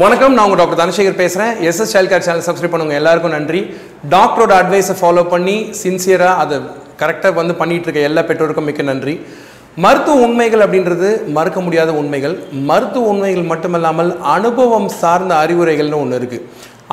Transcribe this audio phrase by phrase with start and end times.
[0.00, 2.94] வணக்கம் நான் உங்கள் டாக்டர் தனசேகர் பேசுகிறேன் SS child care channel subscribe பண்ணுங்க.
[3.00, 3.60] எல்லாருக்கும் நன்றி.
[4.12, 6.56] டாக்டரோட அட்வைஸை ஃபாலோ பண்ணி சின்சியராக அதை
[7.00, 9.14] கரெக்டாக வந்து பண்ணிகிட்டு இருக்க எல்லா பெற்றோருக்கும் மிக்க நன்றி.
[9.84, 11.08] மருத்துவ உண்மைகள் அப்படின்றது
[11.38, 12.36] மறுக்க முடியாத உண்மைகள்.
[12.70, 16.44] மருத்துவ உண்மைகள் மட்டுமல்லாமல் அனுபவம் சார்ந்த அறிவுரைகள்னு ஒன்று இருக்குது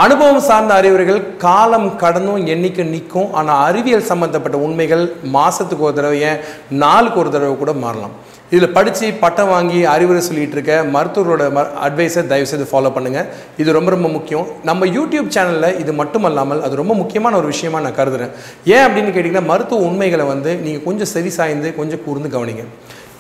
[0.06, 3.30] அனுபவம் சார்ந்த அறிவுரைகள் காலம் கடந்தும் எண்ணிக்கை நிற்கும்.
[3.40, 5.04] ஆனால் அறிவியல் சம்மந்தப்பட்ட உண்மைகள்
[5.36, 6.42] மாதத்துக்கு ஒரு தடவை ஏன்
[6.86, 8.16] நாளுக்கு ஒரு தடவை கூட மாறலாம்.
[8.56, 13.28] இதில் படித்து பட்டம் வாங்கி அறிவுரை சொல்லிகிட்டு இருக்க மருத்துவரோட ம அட்வைஸை தயவுசெய்து ஃபாலோ பண்ணுங்கள்
[13.62, 14.46] இது ரொம்ப ரொம்ப முக்கியம்.
[14.70, 18.32] நம்ம யூடியூப் சேனலில் இது மட்டுமல்லாமல் அது ரொம்ப முக்கியமான ஒரு விஷயமா நான் கருதுறேன்.
[18.74, 22.66] ஏன் அப்படின்னு கேட்டிங்கன்னா மருத்துவ உண்மைகளை வந்து நீங்கள் கொஞ்சம் செவி சாய்ந்து கொஞ்சம் கூர்ந்து கவனிங்க.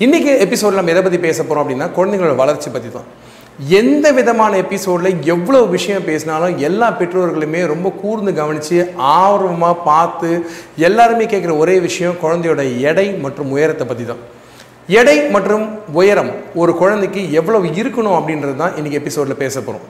[0.05, 3.09] இன்றைக்கி எபிசோடில் நம்ம எதை பற்றி பேச போகிறோம் அப்படின்னா குழந்தைங்களோட வளர்ச்சி பற்றி தான்.
[3.79, 8.79] எந்த விதமான எபிசோடில் எவ்வளோ விஷயம் பேசினாலும் எல்லா பெற்றோர்களுமே ரொம்ப கூர்ந்து கவனித்து
[9.17, 10.31] ஆர்வமாக பார்த்து
[10.89, 14.23] எல்லாருமே கேட்குற ஒரே விஷயம் குழந்தையோட எடை மற்றும் உயரத்தை பற்றி தான்.
[14.89, 15.63] எடை மற்றும்
[15.99, 19.85] உயரம் ஒரு குழந்தைக்கு எவ்வளவு இருக்கணும் அப்படின்றது தான் இன்றைக்கி எபிசோடில் பேச போகிறோம்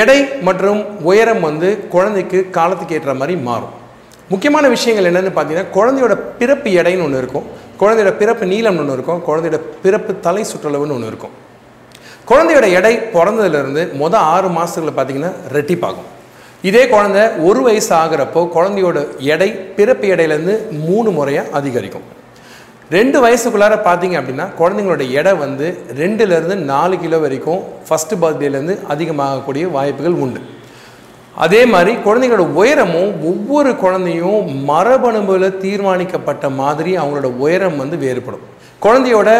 [0.00, 3.72] எடை மற்றும் உயரம் வந்து குழந்தைக்கு காலத்துக்கு ஏற்ற மாதிரி மாறும்.
[4.32, 7.46] முக்கியமான விஷயங்கள் என்னென்னு பார்த்தீங்கன்னா குழந்தையோட பிறப்பு எடைன்னு ஒன்று இருக்கும்.
[7.80, 9.20] குழந்தையோட பிறப்பு நீளம்னு ஒன்று இருக்கும்.
[9.28, 11.34] குழந்தையோட பிறப்பு தலை சுற்றளவுன்னு ஒன்று இருக்கும்.
[12.30, 16.08] குழந்தையோட எடை பிறந்ததுலேருந்து மொதல் ஆறு மாதத்துக்குள்ள பார்த்தீங்கன்னா ரெட்டிப்பாகும்
[16.70, 18.98] இதே குழந்தை ஒரு வயசு ஆகிறப்போ குழந்தையோட
[19.34, 22.08] எடை பிறப்பு எடையிலேருந்து மூணு முறையாக அதிகரிக்கும்.
[22.94, 25.66] ரெண்டு வயசுக்குள்ளார பார்த்தீங்க அப்படின்னா குழந்தைங்களோட எடை வந்து
[26.00, 30.40] ரெண்டுலேருந்து நாலு கிலோ வரைக்கும் ஃபஸ்ட்டு பர்த்டேலேருந்து அதிகமாகக்கூடிய வாய்ப்புகள் உண்டு.
[31.44, 38.44] அதே மாதிரி குழந்தைங்களோட உயரமும் ஒவ்வொரு குழந்தையும் மரபணுவில் தீர்மானிக்கப்பட்ட மாதிரி அவங்களோட உயரம் வந்து வேறுபடும்.
[38.86, 39.30] குழந்தையோட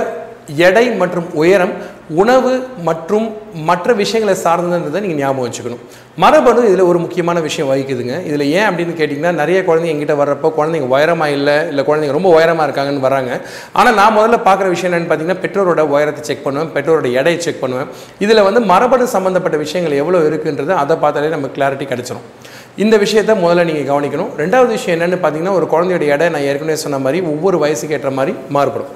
[0.66, 1.74] எடை மற்றும் உயரம்
[2.20, 2.52] உணவு
[2.86, 3.26] மற்றும்
[3.68, 5.82] மற்ற விஷயங்களை சார்ந்ததுன்றதை நீங்கள் ஞாபகம் வச்சுக்கணும்.
[6.22, 8.14] மரபணு இதில் ஒரு முக்கியமான விஷயம் வகிக்குதுங்க.
[8.28, 12.66] இதில் ஏன் அப்படின்னு கேட்டிங்கன்னா நிறைய குழந்தைங்க எங்கிட்ட வர்றப்போ குழந்தைங்க உயரமாக இல்லை இல்லை குழந்தைங்க ரொம்ப உயரமாக
[12.68, 13.30] இருக்காங்கன்னு வராங்க
[13.78, 17.90] ஆனால் நான் முதல்ல பார்க்குற விஷயம் என்னென்னு பார்த்தீங்கன்னா பெற்றோரோட உயரத்தை செக் பண்ணுவேன் பெற்றோரோட எடையை செக் பண்ணுவேன்.
[18.27, 22.27] இதில் வந்து மரபணு சம்மந்தப்பட்ட விஷயங்கள் எவ்வளோ இருக்குன்றது அதை பார்த்தாலே நமக்கு கிளாரிட்டி கிடச்சிரும்.
[22.84, 24.33] இந்த விஷயத்த முதல்ல நீங்கள் கவனிக்கணும்.
[24.42, 28.34] ரெண்டாவது விஷயம் என்னென்னு பார்த்தீங்கன்னா ஒரு குழந்தையோட எடை நான் ஏற்கனவே சொன்ன மாதிரி ஒவ்வொரு வயசுக்கு ஏற்ற மாதிரி
[28.56, 28.92] மாறுபடும்.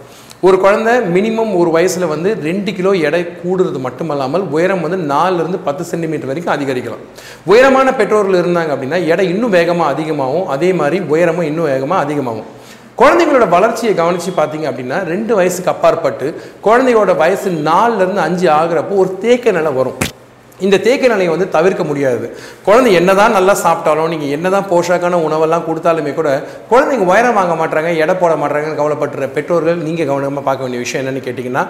[0.47, 5.82] ஒரு குழந்தை மினிமம் ஒரு வயசில் வந்து ரெண்டு கிலோ எடை கூடுறது மட்டுமல்லாமல் உயரம் வந்து நாலுலேருந்து பத்து
[5.91, 7.05] சென்டிமீட்டர் வரைக்கும் அதிகரிக்கலாம்.
[7.53, 10.47] உயரமான பெற்றோர்கள் இருந்தாங்க அப்படின்னா எடை இன்னும் வேகமாக அதிகமாகும்.
[10.55, 12.49] அதே மாதிரி உயரமும் இன்னும் வேகமாக அதிகமாகும்.
[13.03, 16.27] குழந்தைங்களோட வளர்ச்சியை கவனித்து பார்த்தீங்க அப்படின்னா ரெண்டு வயசுக்கு அப்பாற்பட்டு
[16.66, 19.99] குழந்தையோட வயசு நாலுலேருந்து அஞ்சு ஆகிறப்போ ஒரு தேக்க நிலை வரும்.
[20.60, 22.26] இந்த தேக்க நிலையை வந்து தவிர்க்க முடியாது.
[22.66, 26.31] குழந்தை என்னதான் நல்லா சாப்பிட்டாலும் நீங்கள் என்ன தான் போஷாக்கான உணவெல்லாம் கொடுத்தாலுமே கூட
[26.70, 31.25] குழந்தைங்க உயரம் வாங்க மாட்டாங்க எடை போட மாட்டாங்கன்னு கவலைப்பட்டுற பெற்றோர்கள் நீங்கள் கவனமாக பார்க்க வேண்டிய விஷயம் என்னென்னு
[31.26, 31.64] கேட்டிங்கன்னா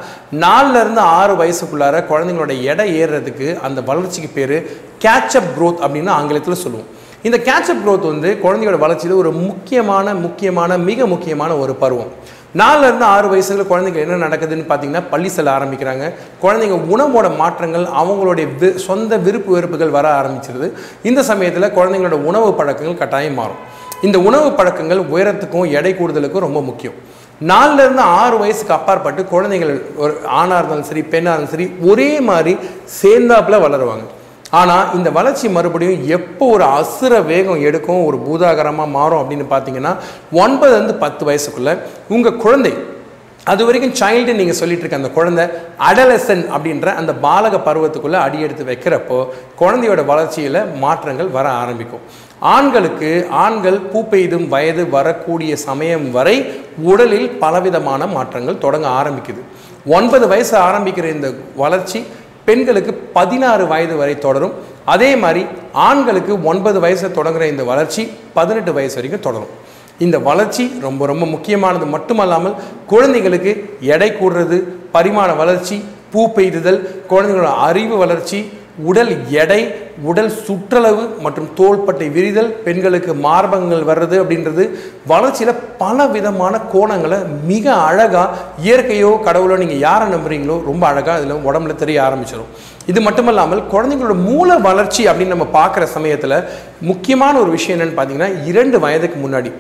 [0.45, 4.57] நாலுலேருந்து ஆறு வயசுக்குள்ளார குழந்தைங்களோட எடை ஏறுறதுக்கு அந்த வளர்ச்சிக்கு பேர்
[5.07, 6.91] கேட்சப் க்ரோத் அப்படின்னு ஆங்கிலத்தில் சொல்லுவோம்.
[7.23, 12.13] இந்த கேட்சப் க்ரோத் வந்து குழந்தையோட வளர்ச்சியில் ஒரு முக்கியமான முக்கியமான மிக முக்கியமான ஒரு பருவம்.
[12.61, 16.05] நாலுலேருந்து ஆறு வயசுகளில் குழந்தைங்க என்ன நடக்குதுன்னு பார்த்தீங்கன்னா பள்ளி செல்ல ஆரம்பிக்கிறாங்க.
[16.43, 20.69] குழந்தைங்க உணவோட மாற்றங்கள் அவங்களுடைய வி சொந்த விருப்பு வெறுப்புகள் வர ஆரம்பிச்சிருது.
[21.11, 23.61] இந்த சமயத்தில் குழந்தைங்களோட உணவு பழக்கங்கள் கட்டாயம் மாறும்.
[24.07, 26.97] இந்த உணவு பழக்கங்கள் உயரத்துக்கும் எடை கூடுதலுக்கும் ரொம்ப முக்கியம்.
[27.51, 29.73] நாலுலேருந்து ஆறு வயசுக்கு அப்பாற்பட்டு குழந்தைகள்
[30.03, 32.53] ஒரு ஆணாக இருந்தாலும் சரி பெண்ணாக இருந்தாலும் சரி ஒரே மாதிரி
[33.01, 34.05] சேர்ந்தாப்பில் வளருவாங்க.
[34.57, 39.93] ஆனால் இந்த வளர்ச்சி மறுபடியும் எப்போ ஒரு அசுர வேகம் எடுக்கும் ஒரு பூதாகரமாக மாறும் அப்படின்னு பார்த்தீங்கன்னா
[40.43, 41.75] ஒன்பதுலேருந்து பத்து வயசுக்குள்ளே
[42.17, 42.75] உங்கள் குழந்தை
[43.53, 45.45] அது வரைக்கும் சைல்டு நீங்கள் சொல்லிட்டு இருக்க அந்த குழந்தை
[45.89, 49.19] அடலசன் அப்படின்ற அந்த பாலக பருவத்துக்குள்ளே அடி எடுத்து வைக்கிறப்போ
[49.61, 52.05] குழந்தையோட வளர்ச்சியில் மாற்றங்கள் வர ஆரம்பிக்கும்.
[52.55, 53.11] ஆண்களுக்கு
[53.43, 56.37] ஆண்கள் பூ பெய்தும் வயது வரக்கூடிய சமயம் வரை
[56.93, 59.43] உடலில் பலவிதமான மாற்றங்கள் தொடங்க ஆரம்பிக்குது.
[59.99, 61.29] ஒன்பது வயசு ஆரம்பிக்கிற இந்த
[61.63, 61.99] வளர்ச்சி
[62.45, 64.55] பெண்களுக்கு பதினாறு வயது வரை தொடரும்.
[64.85, 68.03] அதே மாதிரி ஆண்களுக்கு ஒன்பது வயசு தொடங்குற இந்த வளர்ச்சி
[68.35, 69.53] பதினெட்டு வயசு வரைக்கும் தொடரும்.
[69.99, 71.87] இந்த வளர்ச்சி ரொம்ப ரொம்ப முக்கியமானது.
[71.87, 72.55] மட்டுமல்லாமல்
[72.87, 74.63] குழந்தைகளுக்கு எடை கூடுறது
[74.93, 78.39] பரிமாண வளர்ச்சி பூ பெய்துதல் குழந்தைங்களோட அறிவு வளர்ச்சி
[78.79, 79.59] உடல் எடை
[80.03, 84.65] உடல் சுற்றளவு மற்றும் தோள்பட்டை விரிதல் பெண்களுக்கு மார்பகங்கள் வர்றது அப்படின்றது
[85.07, 91.75] வளர்ச்சியில் பல விதமான கோணங்களை மிக அழகாக இயற்கையோ கடவுளோ நீங்கள் யாரை நம்புறீங்களோ ரொம்ப அழகாக அதில் உடம்புல
[91.75, 92.51] தெரிய ஆரம்பிச்சிடும்
[92.87, 96.37] இது மட்டுமல்லாமல் குழந்தைங்களோட மூல வளர்ச்சி அப்படின்னு நம்ம பார்க்குற சமயத்தில்
[96.81, 99.53] முக்கியமான ஒரு விஷயம் என்னென்னு பார்த்தீங்கன்னா இரண்டு வயதுக்கு முன்னாடி.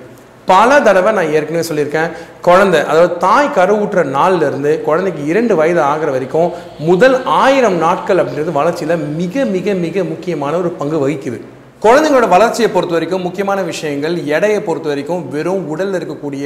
[0.50, 2.10] பல தடவை நான் ஏற்கனவே சொல்லியிருக்கேன்
[2.46, 6.52] குழந்தை அதாவது தாய் கருவூட்டுற நாள்ல இருந்து குழந்தைக்கு இரண்டு வயது ஆகிற வரைக்கும்
[6.90, 11.40] முதல் ஆயிரம் நாட்கள் அப்படின்றது வளர்ச்சியில் மிக மிக மிக முக்கியமான ஒரு பங்கு வகிக்குது.
[11.84, 16.44] குழந்தைங்களோட வளர்ச்சியை பொறுத்த வரைக்கும் முக்கியமான விஷயங்கள் எடையை பொறுத்த வரைக்கும் வெறும் உடலில் இருக்கக்கூடிய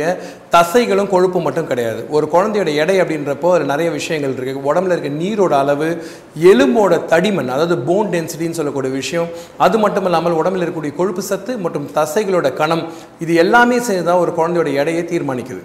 [0.54, 2.00] தசைகளும் கொழுப்பு மட்டும் கிடையாது.
[2.16, 5.88] ஒரு குழந்தையோட எடை அப்படின்றப்போ அதில் நிறைய விஷயங்கள் இருக்குது உடம்புல இருக்க நீரோட அளவு
[6.52, 9.28] எலும்போட தடிமன் அதாவது போன் டென்சிட்டின்னு சொல்லக்கூடிய விஷயம்
[9.66, 12.84] அது மட்டும் இல்லாமல் உடம்புல இருக்கக்கூடிய கொழுப்பு சத்து மற்றும் தசைகளோட கணம்
[13.26, 15.62] இது எல்லாமே சேர்ந்து தான் ஒரு குழந்தையோட எடையை தீர்மானிக்குது.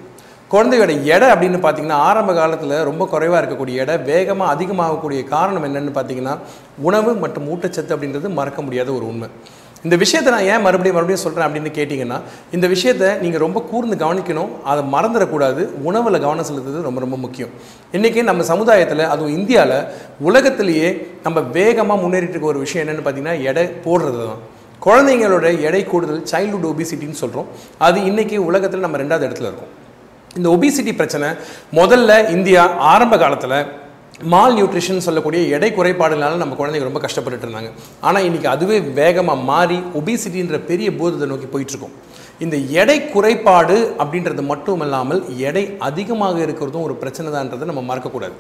[0.54, 6.36] குழந்தையோட எடை அப்படின்னு பார்த்தீங்கன்னா ஆரம்ப காலத்தில் ரொம்ப குறைவாக இருக்கக்கூடிய எடை வேகமாக அதிகமாகக்கூடிய காரணம் என்னன்னு பார்த்தீங்கன்னா
[6.90, 9.30] உணவு மற்றும் ஊட்டச்சத்து அப்படின்றது மறக்க முடியாத ஒரு உண்மை.
[9.86, 12.18] இந்த விஷயத்தை நான் ஏன் மறுபடியும் மறுபடியும் சொல்கிறேன் அப்படின்னு கேட்டிங்கன்னா
[12.56, 14.52] இந்த விஷயத்தை நீங்கள் ரொம்ப கூர்ந்து கவனிக்கணும்.
[14.72, 15.64] அதை மறந்துடக்கூடாது.
[15.90, 17.52] உணவில் கவனம் செலுத்துறது ரொம்ப ரொம்ப முக்கியம்.
[17.98, 19.78] இன்றைக்கி நம்ம சமுதாயத்தில் அதுவும் இந்தியாவில்
[20.30, 20.90] உலகத்திலேயே
[21.28, 24.42] நம்ம வேகமாக முன்னேறிட்டு இருக்க ஒரு விஷயம் என்னென்னு பார்த்தீங்கன்னா எடை போடுறது தான்
[24.88, 27.48] குழந்தைங்களோட எடை கூடுதல் சைல்டுஹுட் ஒபிசிட்டின்னு சொல்கிறோம்
[27.88, 29.72] அது இன்றைக்கி உலகத்தில் நம்ம ரெண்டாவது இடத்துல இருக்கோம்.
[30.38, 31.28] இந்த ஒபிசிட்டி பிரச்சனை
[31.80, 33.60] முதல்ல இந்தியா ஆரம்ப காலத்தில்
[34.22, 37.70] மால் நியூட்ரிஷன் சொல்லக்கூடிய எடை குறைபாடுனால நம்ம குழந்தைங்க ரொம்ப கஷ்டப்பட்டுட்டு இருந்தாங்க.
[38.08, 41.96] ஆனால் இன்றைக்கி அதுவே வேகமாக மாறி ஒபிசிட்டின்ற பெரிய பூதத்தை நோக்கி போயிட்டுருக்கோம்.
[42.44, 48.36] இந்த எடை குறைபாடு அப்படின்றது மட்டும் இல்லாமல் எடை அதிகமாக இருக்கிறதும் ஒரு பிரச்சனை தான்றதை நம்ம மறக்கக்கூடாது.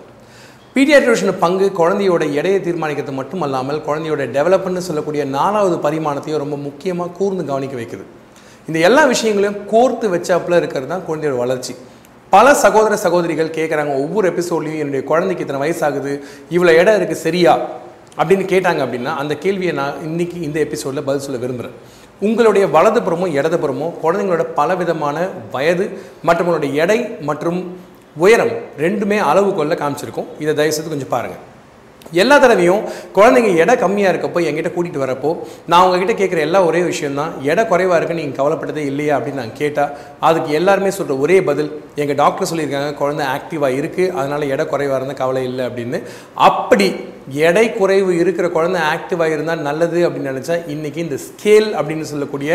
[0.75, 7.45] பீடியாட்ரிஷன் பங்கு குழந்தையோட எடையை தீர்மானிக்கிறது மட்டும் அல்லாமல் குழந்தையோட டெவலப்மெண்ட்னு சொல்லக்கூடிய நாலாவது பரிமாணத்தையும் ரொம்ப முக்கியமாக கூர்ந்து
[7.49, 8.05] கவனிக்க வைக்குது.
[8.67, 11.75] இந்த எல்லா விஷயங்களையும் கோர்த்து வச்சாப்புல இருக்கிறது தான் குழந்தையோட வளர்ச்சி.
[12.33, 16.11] பல சகோதர சகோதரிகள் கேட்குறாங்க ஒவ்வொரு எபிசோட்லையும் என்னுடைய குழந்தைக்கு இத்தனை வயசாகுது
[16.51, 17.53] இவ்வளோ இடம் இருக்குது சரியா?
[18.17, 21.77] அப்படின்னு கேட்டாங்க அப்படின்னா அந்த கேள்வியை நான் இன்னைக்கு இந்த எபிசோடில் பதில் சொல்ல விரும்புகிறேன்
[22.21, 25.17] உங்களுடைய வலதுபுறமும் இடதுபுறமும் குழந்தைங்களோட பலவிதமான
[25.51, 25.85] வயது
[26.23, 27.59] மற்றும் உங்களுடைய எடை மற்றும்
[28.15, 30.29] உயரம் ரெண்டுமே அளவுகோலில் காமிச்சிருக்கோம்.
[30.39, 31.41] இதை தயவுசெய்து கொஞ்சம் பாருங்கள்
[32.13, 32.81] எல்லா தடவையும்
[33.15, 35.29] குழந்தைங்க எடை கம்மியாக இருக்கப்போ என்கிட்ட கூட்டிகிட்டு வரப்போ
[35.65, 39.53] நான் உங்ககிட்ட கேட்குற எல்லா ஒரே விஷயம் தான் எடை குறைவாக இருக்குன்னு நீங்கள் கவலைப்பட்டதே இல்லையா அப்படின்னு நான்
[39.53, 44.97] கேட்டால் அதுக்கு எல்லாருமே சொல்கிற ஒரே பதில் எங்கள் டாக்டர் சொல்லியிருக்காங்க குழந்தை ஆக்டிவாக இருக்குது அதனால் எடை குறைவாக
[44.97, 45.99] இருந்தால் கவலை இல்லை அப்படின்னு.
[46.47, 46.87] அப்படி
[47.41, 52.51] எடை குறைவு இருக்கிற குழந்தை ஆக்டிவாக இருந்தால் நல்லது அப்படின்னு நினச்சா இன்றைக்கி இந்த ஸ்கேல் அப்படின்னு சொல்லக்கூடிய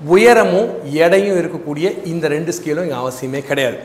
[0.00, 0.70] உயரமும்
[1.04, 3.78] எடையும் இருக்கக்கூடிய இந்த ரெண்டு ஸ்கேலும் இங்கே அவசியமே கிடையாது.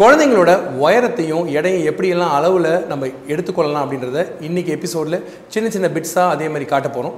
[0.00, 5.24] குழந்தைங்களோட உயரத்தையும் எடையும் எப்படியெல்லாம் அளவில் நம்ம எடுத்துக்கொள்ளலாம் அப்படின்றத இன்றைக்கி எபிசோடில்
[5.54, 7.16] சின்ன சின்ன பிட்ஸாக அதே மாதிரி காட்ட போகிறோம்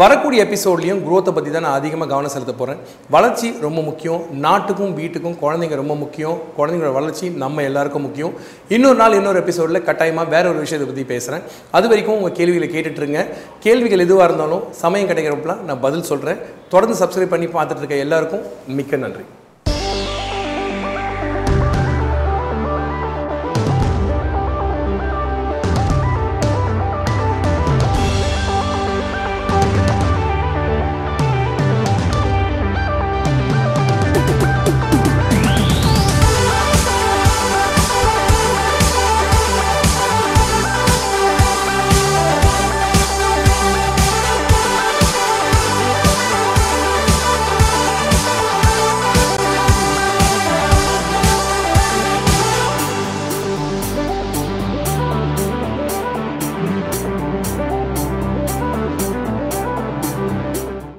[0.00, 2.82] வரக்கூடிய எபிசோட்லையும் குரோத்தை பற்றி தான் நான் அதிகமாக கவனம் செலுத்த போகிறேன்
[3.14, 4.20] வளர்ச்சி ரொம்ப முக்கியம்.
[4.44, 6.36] நாட்டுக்கும் வீட்டுக்கும் குழந்தைங்க ரொம்ப முக்கியம்.
[6.58, 8.34] குழந்தைங்களோட வளர்ச்சி நம்ம எல்லாருக்கும் முக்கியம்.
[8.76, 11.44] இன்னொரு நாள் இன்னொரு எபிசோடில் கட்டாயமாக வேற ஒரு விஷயத்தை பற்றி பேசுகிறேன்
[11.78, 13.22] அது வரைக்கும் உங்கள் கேள்விகளை கேட்டுட்ருங்க
[13.66, 16.40] கேள்விகள் எதுவாக இருந்தாலும் சமயம் கிடைக்கிறப்பலாம் நான் பதில் சொல்கிறேன்
[16.72, 18.44] தொடர்ந்து சப்ஸ்கிரைப் பண்ணி பார்த்துட்டு இருக்க எல்லாருக்கும்
[18.78, 19.24] மிக்க நன்றி.